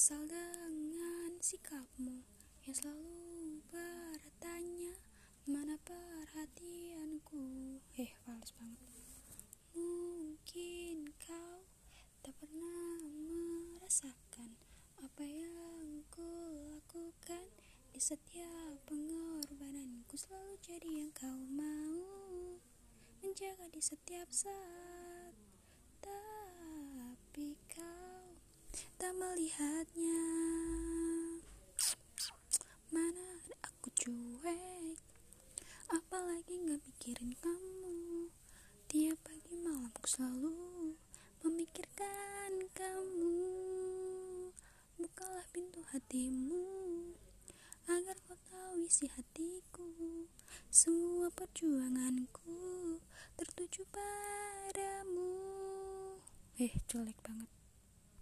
[0.00, 2.24] Kesal dengan sikapmu
[2.64, 4.96] yang selalu bertanya
[5.44, 7.44] Mana perhatianku?
[8.00, 9.04] Eh, fals banget.
[9.76, 11.68] Mungkin kau
[12.24, 12.96] tak pernah
[13.76, 14.56] merasakan
[15.04, 17.52] Apa yang ku lakukan
[17.92, 20.16] Di setiap pengorbananku.
[20.16, 22.56] Selalu jadi yang kau mau
[23.20, 25.36] Menjaga di setiap saat
[26.00, 28.00] Tapi kau
[28.96, 29.12] tak
[29.50, 30.22] melihatnya.
[32.94, 33.26] Mana
[33.66, 34.98] aku cuek.
[35.90, 38.30] Apalagi gak mikirin kamu.
[38.86, 40.54] Tiap pagi malam ku selalu
[41.42, 43.38] Memikirkan kamu.
[45.02, 46.66] Bukalah pintu hatimu
[47.90, 49.90] Agar kau tahu isi hatiku.
[50.70, 53.02] Semua perjuanganku
[53.34, 55.34] Tertuju padamu.
[56.54, 57.59] Eh jelek banget